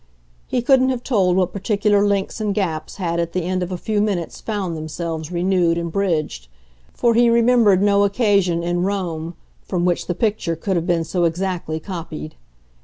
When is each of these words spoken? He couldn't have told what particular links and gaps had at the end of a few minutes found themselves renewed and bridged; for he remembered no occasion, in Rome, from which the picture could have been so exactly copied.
He 0.47 0.63
couldn't 0.63 0.89
have 0.89 1.03
told 1.03 1.37
what 1.37 1.53
particular 1.53 2.03
links 2.03 2.41
and 2.41 2.55
gaps 2.55 2.95
had 2.95 3.19
at 3.19 3.33
the 3.33 3.43
end 3.43 3.61
of 3.61 3.71
a 3.71 3.77
few 3.77 4.01
minutes 4.01 4.41
found 4.41 4.75
themselves 4.75 5.31
renewed 5.31 5.77
and 5.77 5.91
bridged; 5.91 6.47
for 6.91 7.13
he 7.13 7.29
remembered 7.29 7.83
no 7.83 8.03
occasion, 8.03 8.63
in 8.63 8.81
Rome, 8.81 9.35
from 9.61 9.85
which 9.85 10.07
the 10.07 10.15
picture 10.15 10.55
could 10.55 10.75
have 10.75 10.87
been 10.87 11.03
so 11.03 11.25
exactly 11.25 11.79
copied. 11.79 12.33